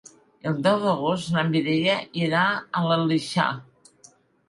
[0.51, 3.51] El deu d'agost na Mireia irà a l'Aleixar.